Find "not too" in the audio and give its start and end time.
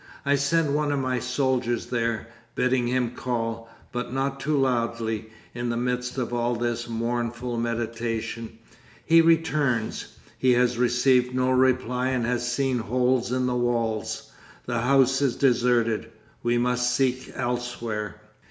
4.11-4.57